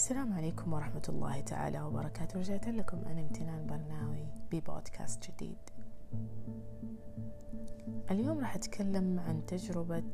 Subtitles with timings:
[0.00, 2.38] السلام عليكم ورحمة الله تعالى وبركاته.
[2.40, 5.58] رجعت لكم أنا امتنان برناوي ببودكاست جديد.
[8.10, 10.12] اليوم راح أتكلم عن تجربة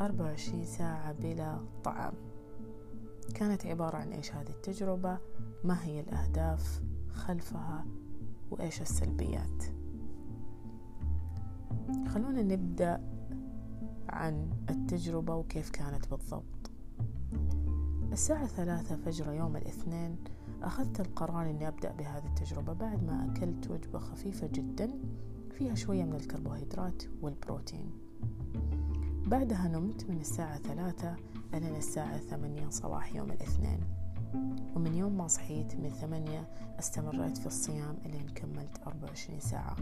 [0.00, 2.14] 24 ساعة بلا طعام.
[3.34, 5.18] كانت عبارة عن إيش هذه التجربة؟
[5.64, 6.82] ما هي الأهداف؟
[7.12, 7.86] خلفها؟
[8.50, 9.64] وإيش السلبيات؟
[12.08, 13.00] خلونا نبدأ
[14.08, 16.63] عن التجربة وكيف كانت بالضبط.
[18.14, 20.16] الساعة ثلاثة فجر يوم الاثنين
[20.62, 24.90] أخذت القرار أني أبدأ بهذه التجربة بعد ما أكلت وجبة خفيفة جدا
[25.50, 27.90] فيها شوية من الكربوهيدرات والبروتين.
[29.26, 31.16] بعدها نمت من الساعة ثلاثة
[31.54, 33.80] إلى الساعة ثمانية صباح يوم الاثنين.
[34.76, 39.76] ومن يوم ما صحيت من ثمانية استمريت في الصيام إلين كملت أربعة وعشرين ساعة.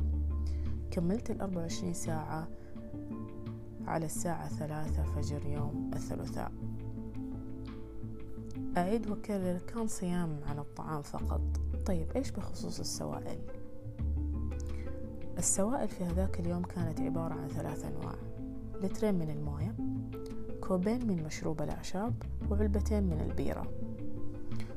[0.90, 2.48] كملت الأربعة وعشرين ساعة
[3.86, 6.52] على الساعة ثلاثة فجر يوم الثلاثاء.
[8.76, 11.40] أعيد وأكرر كان صيام عن الطعام فقط.
[11.86, 13.38] طيب إيش بخصوص السوائل؟
[15.38, 18.14] السوائل في هذاك اليوم كانت عبارة عن ثلاث أنواع.
[18.82, 19.74] لترين من الموية
[20.60, 22.14] كوبين من مشروب الأعشاب
[22.50, 23.72] وعلبتين من البيرة.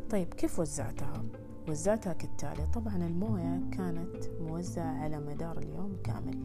[0.09, 1.23] طيب كيف وزعتها؟
[1.69, 2.67] وزعتها كالتالي.
[2.73, 6.43] طبعا الموية كانت موزعة على مدار اليوم كامل.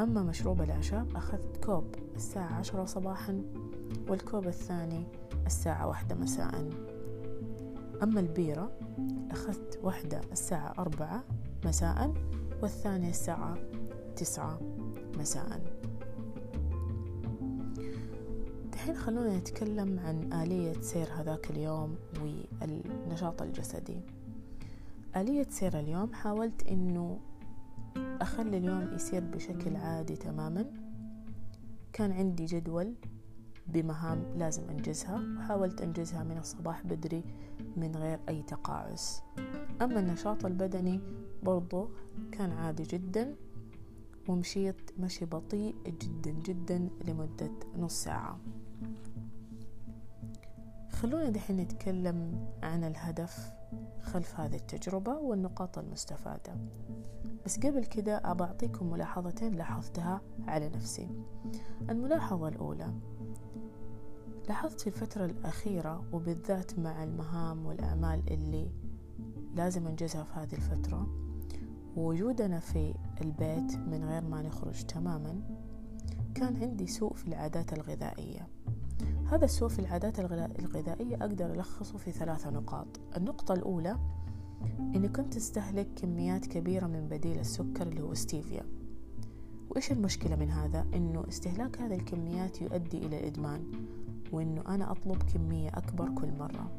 [0.00, 1.84] أما مشروب الأعشاب أخذت كوب
[2.16, 3.42] الساعة عشرة صباحا.
[4.08, 5.06] والكوب الثاني
[5.46, 6.70] الساعة واحدة مساء.
[8.02, 8.78] أما البيرة
[9.30, 11.24] أخذت واحدة الساعة أربعة
[11.64, 12.14] مساء
[12.62, 13.58] والثانية الساعة
[14.16, 14.60] تسعة
[15.18, 15.62] مساء.
[18.72, 24.00] دحين خلونا نتكلم عن آلية سير هذاك اليوم والنشاط الجسدي.
[25.16, 27.20] آلية سير اليوم حاولت إنه
[27.96, 30.64] أخلي اليوم يصير بشكل عادي تماما.
[31.92, 32.94] كان عندي جدول
[33.68, 37.24] بمهام لازم أنجزها وحاولت أنجزها من الصباح بدري
[37.76, 39.22] من غير أي تقاعس.
[39.82, 41.00] أما النشاط البدني
[41.42, 41.88] برضو
[42.32, 43.34] كان عادي جدا
[44.28, 48.38] ومشيت مشي بطيء جدا جدا لمدة نص ساعة.
[50.92, 53.57] خلونا دحين نتكلم عن الهدف
[54.08, 56.56] خلف هذه التجربة والنقاط المستفادة.
[57.44, 61.10] بس قبل كده أبى أعطيكم ملاحظتين لاحظتها على نفسي.
[61.90, 62.92] الملاحظة الأولى
[64.48, 68.70] لاحظت في الفترة الأخيرة وبالذات مع المهام والأعمال اللي
[69.54, 71.06] لازم أنجزها في هذه الفترة
[71.96, 75.42] ووجودنا في البيت من غير ما نخرج تماما
[76.34, 78.48] كان عندي سوء في العادات الغذائية.
[79.30, 80.20] هذا السوء في العادات
[80.58, 82.86] الغذائية أقدر ألخصه في ثلاثة نقاط.
[83.16, 83.98] النقطة الأولى
[84.80, 88.62] إني كنت أستهلك كميات كبيرة من بديل السكر اللي هو ستيفيا.
[89.70, 93.62] وإيش المشكلة من هذا؟ إنه استهلاك هذه الكميات يؤدي إلى الإدمان
[94.32, 96.70] وإنه أنا أطلب كمية أكبر كل مرة.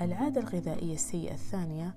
[0.00, 1.94] العادة الغذائية السيئة الثانية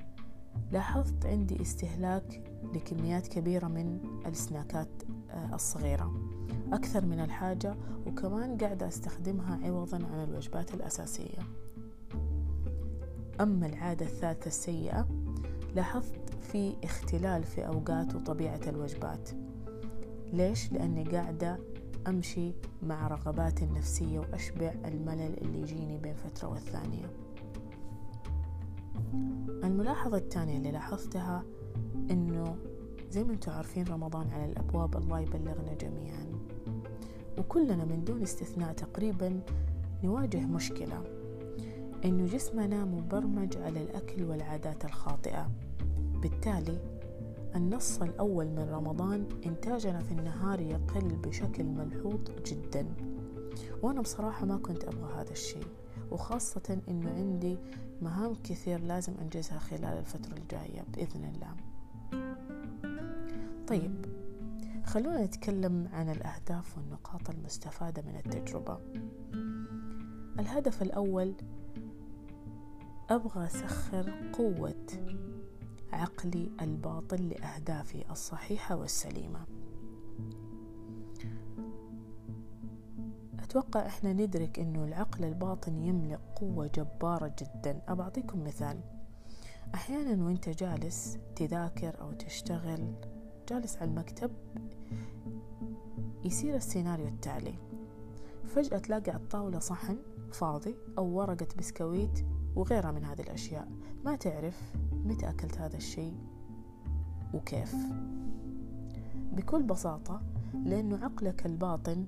[0.72, 4.88] لاحظت عندي استهلاك لكميات كبيرة من السناكات
[5.30, 6.14] آه، الصغيرة.
[6.74, 7.76] أكثر من الحاجة
[8.08, 11.40] وكمان قاعدة أستخدمها عوضا عن الوجبات الأساسية.
[13.42, 15.08] أما العادة الثالثة السيئة
[15.76, 19.30] لاحظت في اختلال في أوقات وطبيعة الوجبات.
[20.34, 21.60] ليش؟ لأني قاعدة
[22.08, 27.12] أمشي مع رغباتي النفسية وأشبع الملل اللي يجيني بين فترة والثانية.
[29.64, 31.44] الملاحظة الثانية اللي لاحظتها
[32.12, 32.56] إنه
[33.10, 36.26] زي ما أنتم عارفين رمضان على الأبواب الله يبلغنا جميعا.
[37.38, 39.40] وكلنا من دون استثناء تقريبا
[40.04, 41.04] نواجه مشكلة
[42.06, 45.52] إنه جسمنا مبرمج على الأكل والعادات الخاطئة.
[46.22, 46.80] بالتالي
[47.56, 52.86] النص الأول من رمضان إنتاجنا في النهار يقل بشكل ملحوظ جدا.
[53.82, 55.68] وأنا بصراحة ما كنت أبغى هذا الشيء
[56.12, 57.58] وخاصة إنه عندي
[58.02, 61.71] مهام كثير لازم أنجزها خلال الفترة الجاية بإذن الله.
[63.72, 64.06] طيب
[64.86, 68.80] خلونا نتكلم عن الأهداف والنقاط المستفادة من التجربة.
[70.40, 71.34] الهدف الأول
[73.10, 74.86] أبغى أسخر قوة
[75.94, 79.46] عقلي الباطن لأهدافي الصحيحة والسليمة.
[83.40, 87.82] أتوقع إحنا ندرك إنه العقل الباطن يملك قوة جبارة جدا.
[87.88, 88.80] أبعطيكم مثال.
[89.76, 93.11] أحيانا وإنت جالس تذاكر أو تشتغل
[93.52, 94.32] جالس على المكتب
[96.26, 97.54] يصير السيناريو التالي.
[98.46, 99.98] فجأة تلاقي على الطاولة صحن
[100.32, 102.26] فاضي أو ورقة بسكويت
[102.56, 103.68] وغيرها من هذه الأشياء.
[104.06, 106.18] ما تعرف متى أكلت هذا الشيء
[107.34, 107.76] وكيف.
[109.34, 110.22] بكل بساطة
[110.66, 112.06] لأنه عقلك الباطن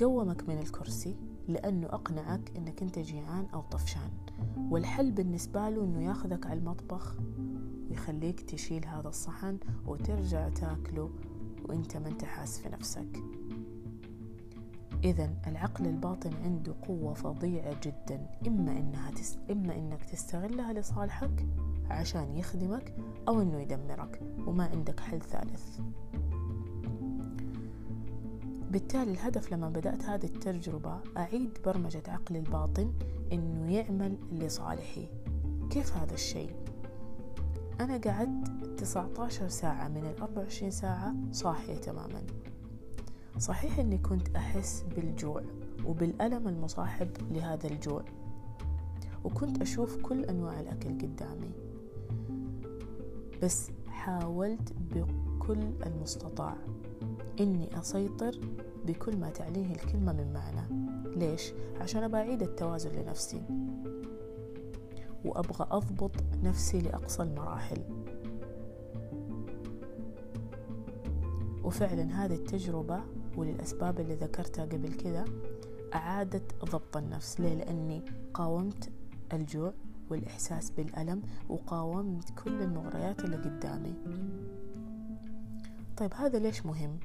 [0.00, 1.16] قومك من الكرسي
[1.48, 4.10] لأنه أقنعك أنك أنت جيعان أو طفشان.
[4.70, 7.16] والحل بالنسبة له أنه ياخذك على المطبخ
[8.02, 11.10] ويخليك تشيل هذا الصحن وترجع تاكله
[11.68, 13.22] وانت ما انت حاس في نفسك.
[15.04, 18.26] إذا العقل الباطن عنده قوة فظيعة جدا.
[18.46, 19.38] إما إنها تس...
[19.50, 21.46] إما إنك تستغلها لصالحك
[21.90, 22.94] عشان يخدمك
[23.28, 25.80] أو إنه يدمرك وما عندك حل ثالث.
[28.70, 32.92] بالتالي الهدف لما بدأت هذه التجربة أعيد برمجة عقلي الباطن
[33.32, 35.08] إنه يعمل لصالحي.
[35.70, 36.61] كيف هذا الشيء؟
[37.80, 42.22] أنا قعدت 19 ساعة من ال 24 ساعة صاحية تماما.
[43.38, 45.42] صحيح أني كنت أحس بالجوع
[45.86, 48.04] وبالألم المصاحب لهذا الجوع
[49.24, 51.50] وكنت أشوف كل أنواع الأكل قدامي
[53.42, 56.56] بس حاولت بكل المستطاع
[57.40, 58.40] إني أسيطر
[58.86, 60.92] بكل ما تعنيه الكلمة من معنى.
[61.16, 63.42] ليش؟ عشان أبى أعيد التوازن لنفسي.
[65.24, 67.82] وأبغى أضبط نفسي لأقصى المراحل
[71.64, 73.00] وفعلا هذه التجربة
[73.36, 75.24] وللأسباب اللي ذكرتها قبل كذا
[75.94, 78.02] أعادت ضبط النفس ليه؟ لأني
[78.34, 78.90] قاومت
[79.32, 79.72] الجوع
[80.10, 83.94] والإحساس بالألم وقاومت كل المغريات اللي قدامي
[85.96, 86.98] طيب هذا ليش مهم؟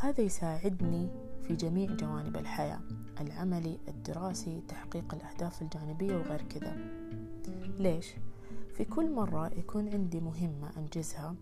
[0.00, 1.08] هذا يساعدني
[1.42, 2.80] في جميع جوانب الحياة
[3.20, 6.76] العملي الدراسي تحقيق الأهداف الجانبية وغير كذا
[7.78, 8.14] ليش؟
[8.74, 11.34] في كل مرة يكون عندي مهمة أنجزها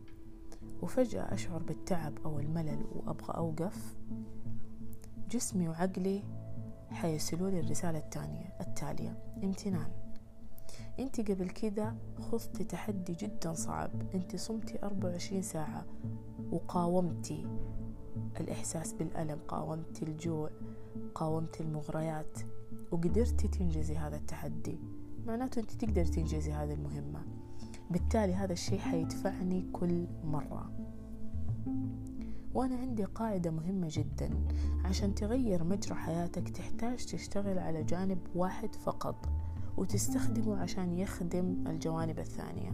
[0.83, 3.95] وفجأة أشعر بالتعب أو الملل وأبغى أوقف
[5.31, 6.23] جسمي وعقلي
[6.91, 9.91] حيرسلوا لي الرسالة التانية التالية امتنان.
[10.99, 13.91] انت قبل كذا خضتي تحدي جدا صعب.
[14.15, 15.87] انت صمتي 24 ساعة
[16.53, 17.47] وقاومتي
[18.41, 20.51] الإحساس بالألم قاومتي الجوع
[21.15, 22.39] قاومتي المغريات
[22.91, 24.79] وقدرتي تنجزي هذا التحدي.
[25.27, 27.23] معناته أنت تقدر تنجزي هذه المهمة.
[27.91, 30.71] بالتالي هذا الشيء حيدفعني كل مرة.
[32.55, 34.31] وأنا عندي قاعدة مهمة جدا.
[34.85, 39.29] عشان تغير مجرى حياتك تحتاج تشتغل على جانب واحد فقط
[39.77, 42.73] وتستخدمه عشان يخدم الجوانب الثانية.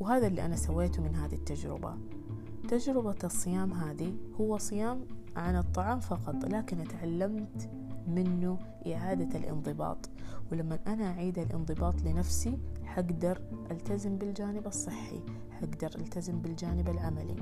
[0.00, 1.94] وهذا اللي أنا سويته من هذه التجربة.
[2.68, 5.04] تجربة الصيام هذه هو صيام
[5.36, 7.70] عن الطعام فقط لكن تعلمت
[8.08, 10.10] منه إعادة الانضباط.
[10.52, 13.40] ولما أنا أعيد الانضباط لنفسي حقدر
[13.70, 15.20] ألتزم بالجانب الصحي
[15.50, 17.36] حقدر ألتزم بالجانب العملي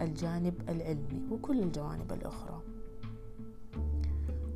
[0.00, 2.62] الجانب العلمي وكل الجوانب الأخرى.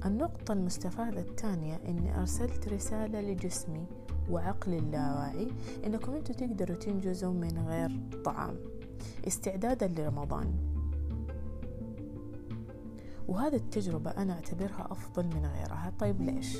[0.04, 3.86] النقطة المستفادة الثانية إني أرسلت رسالة لجسمي
[4.30, 5.48] وعقلي اللاواعي
[5.86, 8.56] إنكم أنتوا تقدروا تنجزوا من غير طعام.
[9.26, 10.69] استعدادا لرمضان.
[13.30, 15.92] وهذه التجربة أنا أعتبرها أفضل من غيرها.
[15.98, 16.56] طيب ليش؟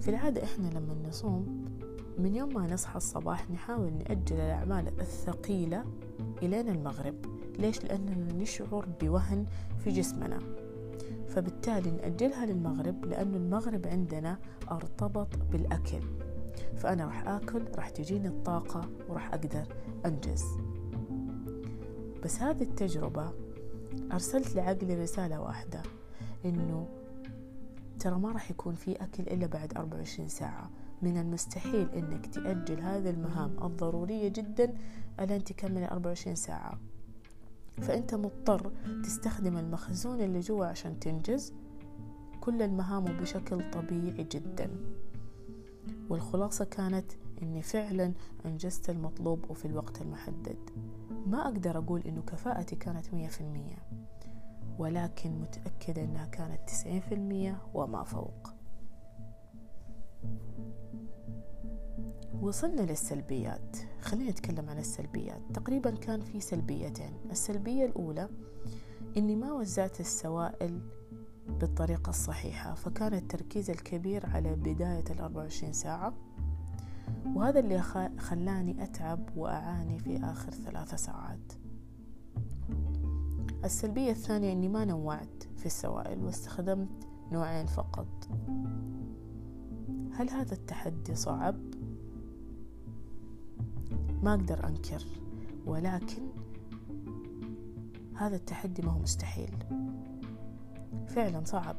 [0.00, 1.64] في العادة إحنا لما نصوم
[2.18, 5.84] من يوم ما نصحى الصباح نحاول نأجل الأعمال الثقيلة
[6.42, 7.14] إلين المغرب.
[7.58, 9.46] ليش؟ لأننا نشعر بوهن
[9.78, 10.38] في جسمنا.
[11.28, 14.38] فبالتالي نأجلها للمغرب لأن المغرب عندنا
[14.70, 16.00] أرتبط بالأكل.
[16.76, 19.66] فأنا راح آكل راح تجيني الطاقة وراح أقدر
[20.06, 20.44] أنجز.
[22.24, 23.45] بس هذه التجربة
[24.12, 25.82] أرسلت لعقلي رسالة واحدة
[26.44, 26.88] إنه
[27.98, 30.70] ترى ما راح يكون في أكل إلا بعد 24 ساعة.
[31.02, 34.74] من المستحيل إنك تأجل هذه المهام الضرورية جدا
[35.20, 36.78] ألين تكمل 24 ساعة.
[37.82, 38.72] فأنت مضطر
[39.04, 41.52] تستخدم المخزون اللي جوا عشان تنجز
[42.40, 44.70] كل المهام بشكل طبيعي جدا.
[46.08, 47.12] والخلاصة كانت
[47.42, 48.12] أني فعلا
[48.46, 50.56] أنجزت المطلوب وفي الوقت المحدد.
[51.26, 53.76] ما أقدر أقول أنه كفاءتي كانت مية في المية
[54.78, 58.48] ولكن متأكدة أنها كانت تسعين في المية وما فوق.
[62.40, 63.76] وصلنا للسلبيات.
[64.00, 65.40] خلينا نتكلم عن السلبيات.
[65.54, 67.12] تقريبا كان في سلبيتين.
[67.30, 68.28] السلبية الأولى
[69.16, 70.80] أني ما وزعت السوائل
[71.48, 76.14] بالطريقة الصحيحة فكان التركيز الكبير على بداية الأربع وعشرين ساعة.
[77.34, 77.82] وهذا اللي
[78.18, 81.52] خلاني أتعب وأعاني في آخر ثلاثة ساعات.
[83.64, 88.28] السلبية الثانية أني ما نوعت في السوائل واستخدمت نوعين فقط.
[90.12, 91.56] هل هذا التحدي صعب؟
[94.22, 95.04] ما أقدر أنكر
[95.66, 96.22] ولكن
[98.14, 99.54] هذا التحدي ما هو مستحيل.
[101.08, 101.76] فعلا صعب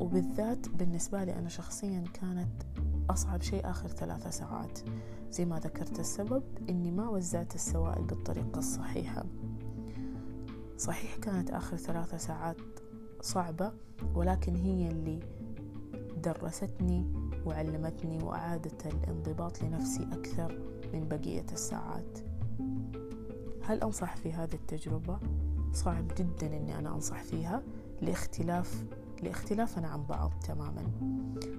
[0.00, 2.62] وبالذات بالنسبة لي أنا شخصيا كانت
[3.10, 4.78] أصعب شيء آخر ثلاثة ساعات.
[5.30, 9.24] زي ما ذكرت السبب إني ما وزعت السوائل بالطريقة الصحيحة.
[10.76, 12.56] صحيح كانت آخر ثلاثة ساعات
[13.20, 13.72] صعبة
[14.14, 15.20] ولكن هي اللي
[16.22, 17.06] درستني
[17.46, 20.58] وعلمتني وأعادت الانضباط لنفسي أكثر
[20.92, 22.18] من بقية الساعات.
[23.62, 25.18] هل أنصح في هذه التجربة؟
[25.72, 27.62] صعب جدا أني أنا أنصح فيها
[28.02, 28.84] لاختلاف
[29.22, 30.82] لاختلافنا عن بعض تماما.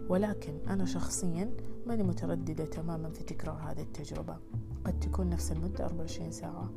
[0.09, 1.51] ولكن أنا شخصيا
[1.87, 4.37] ماني مترددة تماما في تكرار هذه التجربة.
[4.85, 6.69] قد تكون نفس المدة 24 ساعة.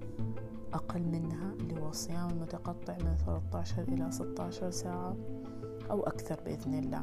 [0.73, 5.17] أقل منها اللي هو الصيام المتقطع من 13 إلى 16 ساعة
[5.91, 7.03] أو أكثر بإذن الله.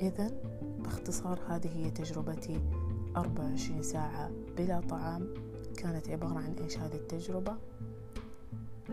[0.00, 0.30] إذا
[0.78, 2.60] باختصار هذه هي تجربتي.
[3.16, 5.34] 24 ساعة بلا طعام
[5.76, 7.56] كانت عبارة عن إيش هذه التجربة؟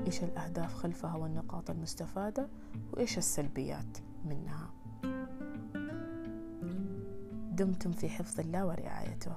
[0.06, 2.50] إيش الأهداف خلفها والنقاط المستفادة
[2.94, 4.74] وإيش السلبيات منها.
[7.52, 9.36] دمتم في حفظ الله ورعايته.